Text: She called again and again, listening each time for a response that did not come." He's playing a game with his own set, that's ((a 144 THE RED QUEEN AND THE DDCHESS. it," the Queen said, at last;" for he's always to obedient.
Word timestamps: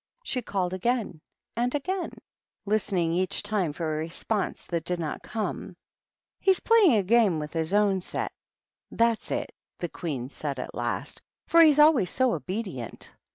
She 0.23 0.41
called 0.41 0.73
again 0.73 1.21
and 1.55 1.75
again, 1.75 2.09
listening 2.65 3.13
each 3.13 3.43
time 3.43 3.71
for 3.71 3.85
a 3.93 3.99
response 3.99 4.65
that 4.65 4.83
did 4.83 4.97
not 4.99 5.21
come." 5.21 5.75
He's 6.41 6.59
playing 6.59 6.93
a 6.95 7.03
game 7.03 7.37
with 7.37 7.53
his 7.53 7.71
own 7.71 8.01
set, 8.01 8.31
that's 8.89 9.29
((a 9.31 9.45
144 9.77 9.77
THE 9.77 9.85
RED 9.85 9.93
QUEEN 9.93 10.21
AND 10.21 10.29
THE 10.31 10.33
DDCHESS. 10.33 10.37
it," 10.41 10.41
the 10.47 10.47
Queen 10.49 10.53
said, 10.55 10.59
at 10.59 10.73
last;" 10.73 11.21
for 11.49 11.61
he's 11.61 11.77
always 11.79 12.15
to 12.15 12.23
obedient. 12.33 13.13